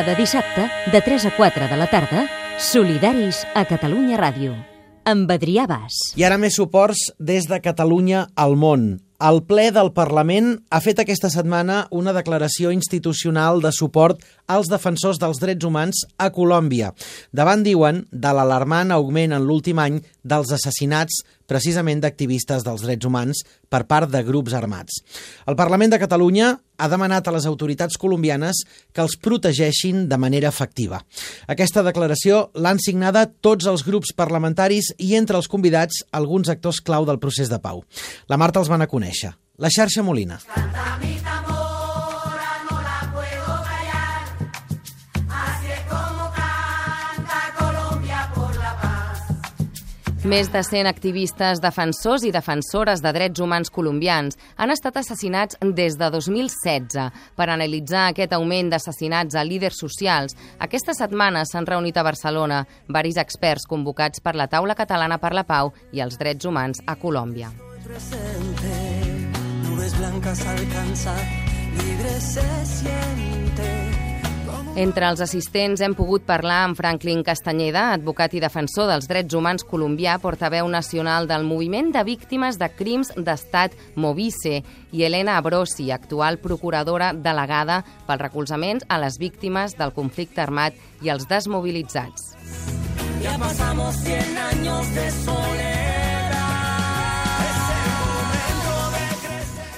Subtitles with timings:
[0.00, 0.62] Cada dissabte,
[0.92, 2.22] de 3 a 4 de la tarda,
[2.56, 4.54] Solidaris a Catalunya Ràdio,
[5.04, 5.98] amb Adrià Bas.
[6.16, 8.94] I ara més suports des de Catalunya al món.
[9.20, 15.20] El ple del Parlament ha fet aquesta setmana una declaració institucional de suport als defensors
[15.20, 16.94] dels drets humans a Colòmbia.
[17.36, 21.20] Davant, diuen, de l'alarmant augment en l'últim any dels assassinats
[21.50, 25.02] precisament d'activistes dels drets humans per part de grups armats.
[25.50, 28.62] El Parlament de Catalunya ha demanat a les autoritats colombianes
[28.94, 31.02] que els protegeixin de manera efectiva.
[31.50, 37.08] Aquesta declaració l'han signada tots els grups parlamentaris i entre els convidats alguns actors clau
[37.08, 37.84] del procés de pau.
[38.28, 39.34] La Marta els van a conèixer.
[39.60, 40.40] La xarxa Molina.
[50.20, 55.96] Més de 100 activistes, defensors i defensores de drets humans colombians han estat assassinats des
[55.96, 57.06] de 2016.
[57.40, 63.16] Per analitzar aquest augment d'assassinats a líders socials, aquesta setmana s'han reunit a Barcelona varis
[63.16, 67.48] experts convocats per la Taula Catalana per la Pau i els Drets Humans a Colòmbia.
[69.64, 71.16] nubes blancas alcanza,
[71.80, 73.79] libre se siente.
[74.78, 79.64] Entre els assistents hem pogut parlar amb Franklin Castanyeda, advocat i defensor dels drets humans
[79.66, 84.60] colombià, portaveu nacional del moviment de víctimes de crims d'estat Movice,
[84.92, 91.10] i Helena Abrosi, actual procuradora delegada pel recolzament a les víctimes del conflicte armat i
[91.10, 92.36] els desmobilitzats.
[93.20, 96.09] Ya pasamos 100 años de soledad.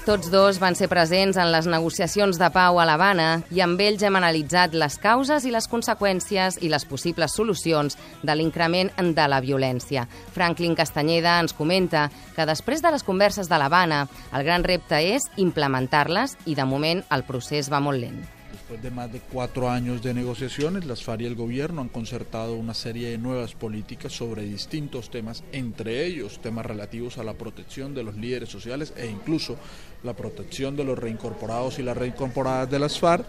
[0.02, 4.02] Tots dos van ser presents en les negociacions de pau a l'Havana i amb ells
[4.02, 7.94] hem analitzat les causes i les conseqüències i les possibles solucions
[8.26, 10.08] de l'increment de la violència.
[10.34, 15.30] Franklin Castanyeda ens comenta que després de les converses de l'Havana, el gran repte és
[15.38, 18.41] implementar-les i de moment el procés va molt lent.
[18.72, 22.54] Después de más de cuatro años de negociaciones, las FARC y el gobierno han concertado
[22.54, 27.94] una serie de nuevas políticas sobre distintos temas, entre ellos temas relativos a la protección
[27.94, 29.58] de los líderes sociales e incluso
[30.02, 33.26] la protección de los reincorporados y las reincorporadas de las FARC,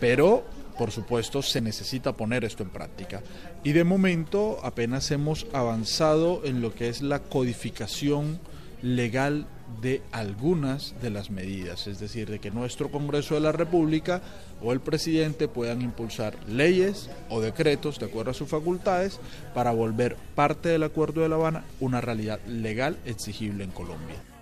[0.00, 0.44] pero
[0.76, 3.22] por supuesto se necesita poner esto en práctica.
[3.62, 8.38] Y de momento apenas hemos avanzado en lo que es la codificación
[8.82, 9.46] legal
[9.80, 14.22] de algunas de las medidas, es decir, de que nuestro Congreso de la República
[14.62, 19.20] o el presidente puedan impulsar leyes o decretos de acuerdo a sus facultades
[19.54, 24.33] para volver parte del Acuerdo de La Habana una realidad legal exigible en Colombia.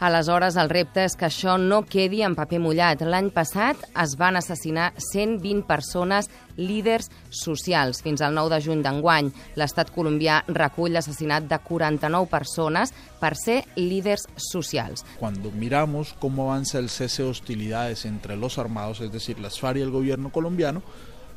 [0.00, 3.02] Aleshores, el repte és que això no quedi en paper mullat.
[3.06, 8.02] L'any passat es van assassinar 120 persones líders socials.
[8.02, 13.62] Fins al 9 de juny d'enguany, l'estat colombià recull l'assassinat de 49 persones per ser
[13.76, 15.04] líders socials.
[15.18, 19.78] Cuando miramos cómo avanza el cese de hostilidades entre los armados, es decir, las FARC
[19.78, 20.82] y el gobierno colombiano,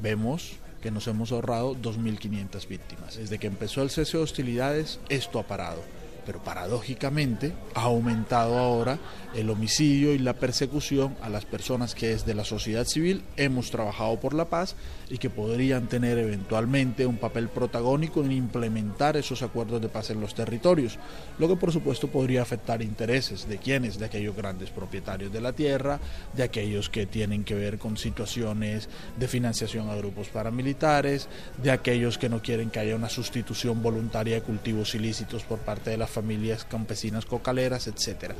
[0.01, 3.17] vemos que nos hemos ahorrado 2.500 víctimas.
[3.17, 5.81] Desde que empezó el cese de hostilidades, esto ha parado.
[6.25, 8.99] Pero paradójicamente ha aumentado ahora
[9.35, 14.19] el homicidio y la persecución a las personas que desde la sociedad civil hemos trabajado
[14.19, 14.75] por la paz
[15.09, 20.21] y que podrían tener eventualmente un papel protagónico en implementar esos acuerdos de paz en
[20.21, 20.97] los territorios,
[21.37, 25.53] lo que por supuesto podría afectar intereses de quienes, de aquellos grandes propietarios de la
[25.53, 25.99] tierra,
[26.33, 31.27] de aquellos que tienen que ver con situaciones de financiación a grupos paramilitares,
[31.61, 35.89] de aquellos que no quieren que haya una sustitución voluntaria de cultivos ilícitos por parte
[35.89, 38.35] de las familias campesinas cocaleras, etcétera.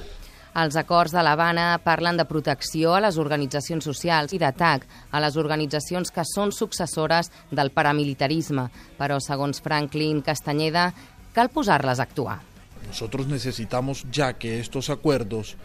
[0.56, 5.36] Els acords de l'Havana parlen de protecció a les organitzacions socials i d'atac a les
[5.36, 10.94] organitzacions que són successores del paramilitarisme, però, segons Franklin Castanyeda,
[11.36, 12.40] cal posar-les a actuar.
[12.88, 15.58] Nosotros necesitamos ya que estos acuerdos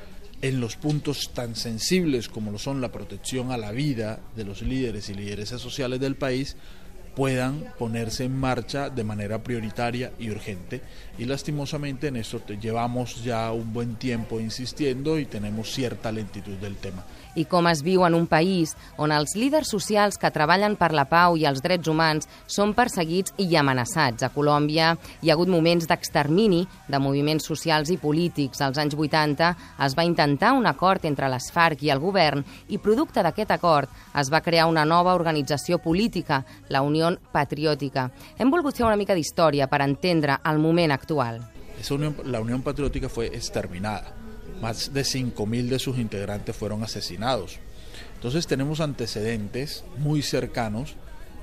[0.42, 4.62] en los puntos tan sensibles como lo son la protección a la vida de los
[4.62, 6.56] líderes y lideresas sociales del país
[7.14, 10.82] puedan ponerse en marcha de manera prioritaria y urgente.
[11.18, 16.56] Y lastimosamente en esto te llevamos ya un buen tiempo insistiendo y tenemos cierta lentitud
[16.56, 17.04] del tema.
[17.34, 21.06] i com es viu en un país on els líders socials que treballen per la
[21.08, 24.24] pau i els drets humans són perseguits i amenaçats.
[24.26, 28.60] A Colòmbia hi ha hagut moments d'extermini de moviments socials i polítics.
[28.60, 29.52] Als anys 80
[29.86, 33.88] es va intentar un acord entre les FARC i el govern i producte d'aquest acord
[34.20, 36.99] es va crear una nova organització política, la Unió
[37.32, 38.10] Patriòtica.
[38.38, 41.40] Hem volgut fer una mica d'història per entendre el moment actual.
[41.90, 44.14] Unión, la Unión Patriótica fue exterminada.
[44.60, 47.58] Más de 5.000 de sus integrantes fueron asesinados.
[48.14, 50.96] Entonces tenemos antecedentes muy cercanos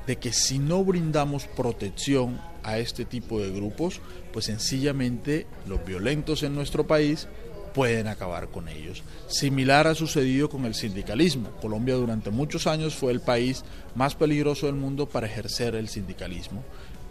[0.05, 3.99] de que si no brindamos protección a este tipo de grupos,
[4.31, 7.27] pues sencillamente los violentos en nuestro país
[7.77, 9.03] pueden acabar con ellos.
[9.27, 11.51] Similar ha sucedido con el sindicalismo.
[11.61, 13.63] Colombia durante muchos años fue el país
[13.93, 16.63] más peligroso del mundo para ejercer el sindicalismo.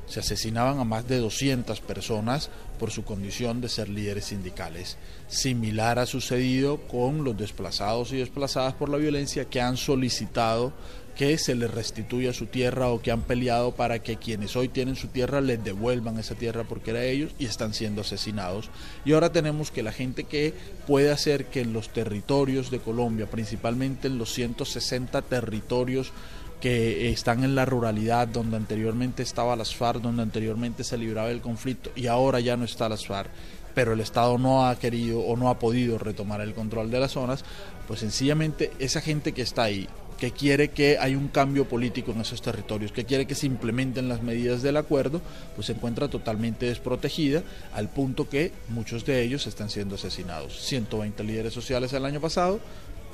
[0.09, 4.97] Se asesinaban a más de 200 personas por su condición de ser líderes sindicales.
[5.29, 10.73] Similar ha sucedido con los desplazados y desplazadas por la violencia que han solicitado
[11.17, 14.97] que se les restituya su tierra o que han peleado para que quienes hoy tienen
[14.97, 18.69] su tierra les devuelvan esa tierra porque era ellos y están siendo asesinados.
[19.05, 20.53] Y ahora tenemos que la gente que
[20.87, 26.13] puede hacer que en los territorios de Colombia, principalmente en los 160 territorios
[26.61, 31.41] que están en la ruralidad, donde anteriormente estaba las FARC, donde anteriormente se libraba el
[31.41, 33.31] conflicto y ahora ya no está las FARC,
[33.75, 37.13] pero el Estado no ha querido o no ha podido retomar el control de las
[37.13, 37.45] zonas,
[37.87, 42.21] pues sencillamente esa gente que está ahí, que quiere que haya un cambio político en
[42.21, 45.21] esos territorios, que quiere que se implementen las medidas del acuerdo,
[45.55, 47.43] pues se encuentra totalmente desprotegida
[47.75, 50.61] al punto que muchos de ellos están siendo asesinados.
[50.63, 52.61] 120 líderes sociales el año pasado,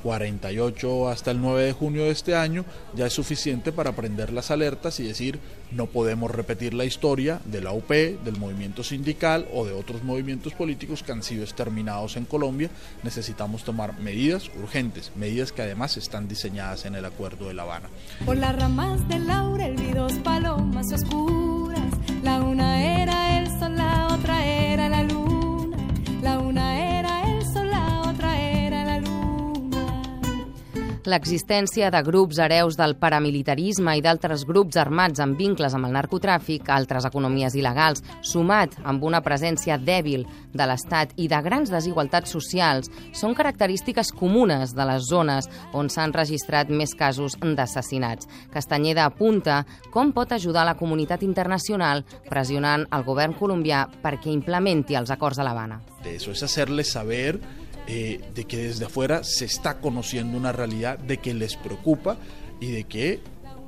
[0.03, 4.51] 48 hasta el 9 de junio de este año ya es suficiente para prender las
[4.51, 5.39] alertas y decir
[5.71, 10.53] no podemos repetir la historia de la UP, del movimiento sindical o de otros movimientos
[10.53, 12.69] políticos que han sido exterminados en Colombia.
[13.01, 17.89] Necesitamos tomar medidas urgentes, medidas que además están diseñadas en el Acuerdo de La Habana.
[18.25, 21.52] Ramas laurel dos palomas oscuras,
[31.03, 36.69] L'existència de grups hereus del paramilitarisme i d'altres grups armats amb vincles amb el narcotràfic,
[36.71, 40.23] altres economies il·legals, sumat amb una presència dèbil
[40.53, 46.15] de l'Estat i de grans desigualtats socials, són característiques comunes de les zones on s'han
[46.15, 48.29] registrat més casos d'assassinats.
[48.53, 55.11] Castanyeda apunta com pot ajudar la comunitat internacional pressionant el govern colombià perquè implementi els
[55.11, 55.81] acords de l'Havana.
[56.07, 57.41] Eso es hacerles saber
[57.87, 62.17] eh, de que desde afuera se está conociendo una realidad, de que les preocupa
[62.59, 63.19] y de que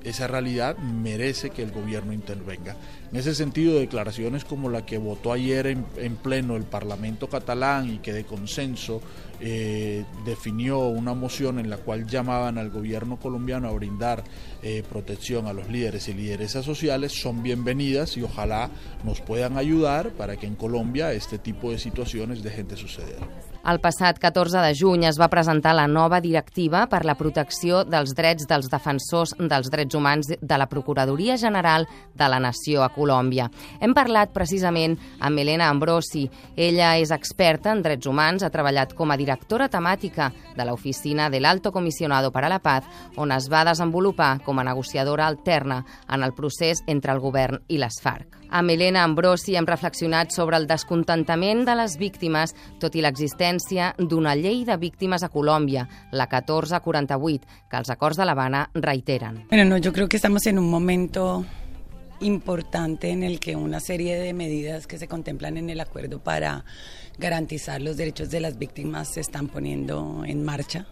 [0.03, 2.75] esa realidad merece que el gobierno intervenga.
[3.15, 7.89] En ese sentido, declaraciones como la que votó ayer en, en pleno el Parlamento catalán
[7.89, 8.99] y que de consenso
[9.39, 14.23] eh, definió una moción en la cual llamaban al gobierno colombiano a brindar
[14.63, 18.69] eh, protección a los líderes y lideresas sociales son bienvenidas y ojalá
[19.03, 23.19] nos puedan ayudar para que en Colombia este tipo de situaciones dejen de suceder.
[23.65, 28.13] El passat 14 de juny es va presentar la nova directiva per la protecció dels
[28.13, 33.04] drets dels defensors dels drets humans de la Procuradoria General de la Nació a Colòmbia.
[33.79, 36.25] Hem parlat precisament amb Elena Ambrosi.
[36.55, 41.39] Ella és experta en drets humans, ha treballat com a directora temàtica de l'oficina de
[41.39, 42.85] l'Alto Comisionado para la Paz,
[43.17, 47.79] on es va desenvolupar com a negociadora alterna en el procés entre el govern i
[47.81, 48.45] les FARC.
[48.55, 54.35] Amb Elena Ambrosi hem reflexionat sobre el descontentament de les víctimes, tot i l'existència d'una
[54.39, 59.45] llei de víctimes a Colòmbia, la 1448, que els acords de l'Havana reiteren.
[59.49, 61.43] Bueno, no, yo creo que estamos en un momento
[62.19, 66.65] importante en el que una serie de medidas que se contemplan en el acuerdo para
[67.17, 70.87] garantizar los derechos de las víctimas se están poniendo en marcha.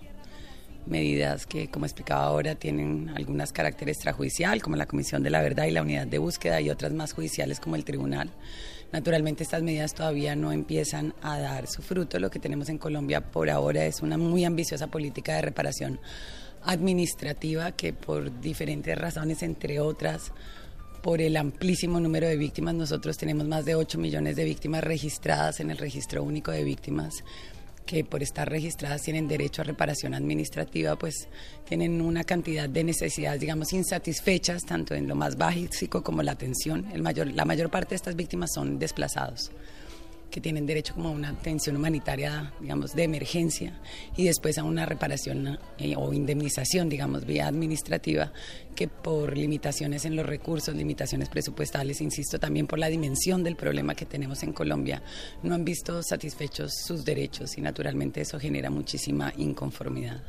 [0.85, 5.65] Medidas que, como explicaba ahora, tienen algunas carácter extrajudicial, como la Comisión de la Verdad
[5.65, 8.31] y la Unidad de Búsqueda, y otras más judiciales, como el Tribunal.
[8.91, 12.19] Naturalmente, estas medidas todavía no empiezan a dar su fruto.
[12.19, 15.99] Lo que tenemos en Colombia por ahora es una muy ambiciosa política de reparación
[16.63, 20.33] administrativa que, por diferentes razones, entre otras,
[21.03, 22.73] por el amplísimo número de víctimas.
[22.73, 27.23] Nosotros tenemos más de 8 millones de víctimas registradas en el registro único de víctimas
[27.85, 31.27] que por estar registradas tienen derecho a reparación administrativa, pues
[31.67, 36.87] tienen una cantidad de necesidades, digamos, insatisfechas, tanto en lo más básico como la atención.
[36.93, 39.51] El mayor, la mayor parte de estas víctimas son desplazados
[40.33, 43.79] que tienen derecho como a una atención humanitaria, digamos, de emergencia
[44.17, 48.33] y después a una reparación eh, o indemnización, digamos, vía administrativa,
[48.75, 53.93] que por limitaciones en los recursos, limitaciones presupuestales, insisto, también por la dimensión del problema
[53.93, 55.03] que tenemos en Colombia,
[55.43, 60.23] no han visto satisfechos sus derechos y naturalmente eso genera muchísima inconformidad.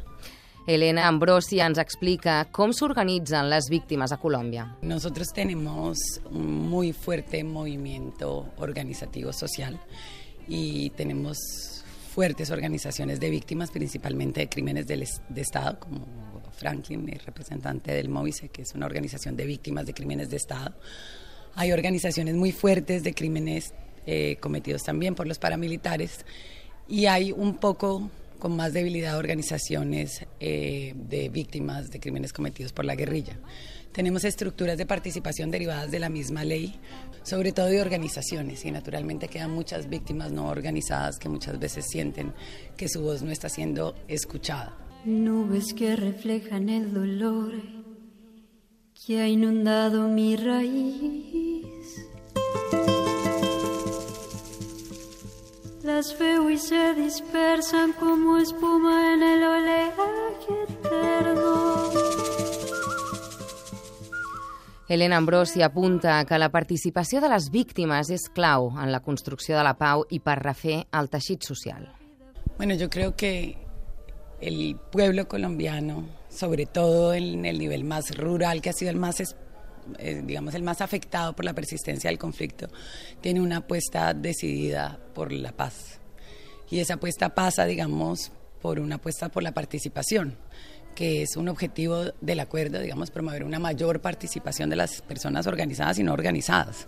[0.66, 4.64] Elena Ambrosi ens explica com s'organitzen les víctimes a Colòmbia.
[4.80, 5.98] Nosotros tenemos
[6.30, 9.78] un muy fuerte movimiento organizativo social
[10.48, 15.06] y tenemos fuertes organizaciones de víctimas, principalmente de crímenes de
[15.36, 16.06] Estado, como
[16.56, 20.74] Franklin, el representante del MOVICE, que es una organización de víctimas de crímenes de Estado.
[21.56, 23.74] Hay organizaciones muy fuertes de crímenes
[24.06, 26.24] eh, cometidos también por los paramilitares
[26.88, 28.10] y hay un poco
[28.44, 33.38] con más debilidad organizaciones eh, de víctimas de crímenes cometidos por la guerrilla.
[33.90, 36.78] Tenemos estructuras de participación derivadas de la misma ley,
[37.22, 42.34] sobre todo de organizaciones, y naturalmente quedan muchas víctimas no organizadas que muchas veces sienten
[42.76, 44.76] que su voz no está siendo escuchada.
[45.06, 47.54] Nubes que reflejan el dolor
[49.06, 51.53] que ha inundado mi raíz.
[56.04, 61.90] Las veo y se dispersan como espuma en el oleaje eterno.
[64.86, 69.64] Helena Ambrosi apunta que la participació de les víctimes és clau en la construcció de
[69.64, 71.88] la pau i per refer el teixit social.
[72.58, 73.56] Bueno, yo creo que
[74.42, 79.22] el pueblo colombiano, sobre todo en el nivel más rural, que ha sido el más,
[79.98, 82.68] eh, digamos, el más afectado por la persistencia del conflicto,
[83.20, 86.00] tiene una apuesta decidida por la paz.
[86.70, 90.36] Y esa apuesta pasa, digamos, por una apuesta por la participación
[90.94, 95.98] que es un objetivo del acuerdo, digamos, promover una mayor participación de las personas organizadas
[95.98, 96.86] y no organizadas,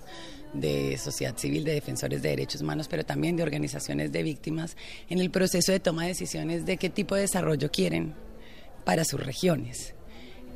[0.52, 4.76] de sociedad civil, de defensores de derechos humanos, pero también de organizaciones de víctimas,
[5.08, 8.14] en el proceso de toma de decisiones de qué tipo de desarrollo quieren
[8.84, 9.95] para sus regiones.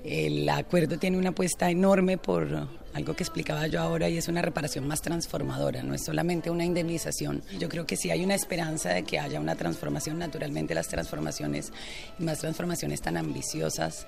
[0.04, 4.42] El acuerdo tiene una apuesta enorme por algo que explicaba yo ahora y es una
[4.42, 7.42] reparación más transformadora, no es solamente una indemnización.
[7.58, 11.72] Yo creo que si hay una esperanza de que haya una transformación, naturalmente las transformaciones
[12.18, 14.06] y más transformaciones tan ambiciosas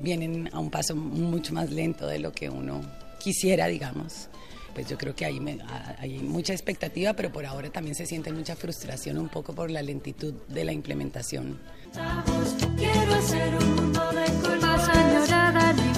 [0.00, 2.80] vienen a un paso mucho más lento de lo que uno
[3.18, 4.28] quisiera, digamos.
[4.74, 5.40] Pues yo creo que hay,
[5.98, 9.82] hay mucha expectativa, pero por ahora también se siente mucha frustración un poco por la
[9.82, 11.58] lentitud de la implementación.
[12.76, 13.77] Quiero hacer un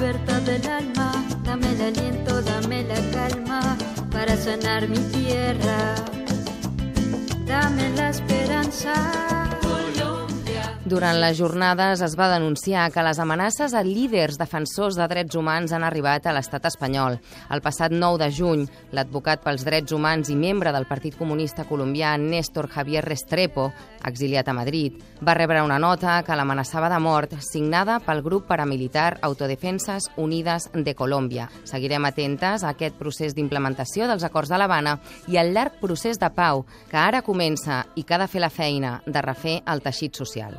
[0.01, 1.13] libertad del alma.
[1.45, 3.77] Dame el aliento, dame la calma
[4.11, 5.95] para sanar mi tierra.
[7.47, 9.40] Dame la esperanza.
[10.91, 15.71] Durant les jornades es va denunciar que les amenaces a líders defensors de drets humans
[15.71, 17.21] han arribat a l'estat espanyol.
[17.55, 22.17] El passat 9 de juny, l'advocat pels drets humans i membre del Partit Comunista Colombià,
[22.19, 23.69] Néstor Javier Restrepo,
[24.03, 29.21] exiliat a Madrid, va rebre una nota que l'amenaçava de mort signada pel grup paramilitar
[29.23, 31.47] Autodefenses Unides de Colòmbia.
[31.71, 34.99] Seguirem atentes a aquest procés d'implementació dels acords de l'Havana
[35.31, 38.51] i al llarg procés de pau que ara comença i que ha de fer la
[38.51, 40.59] feina de refer el teixit social.